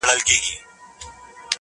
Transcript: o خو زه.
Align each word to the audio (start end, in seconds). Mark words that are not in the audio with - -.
o 0.03 0.03
خو 0.07 0.13
زه. 0.27 0.55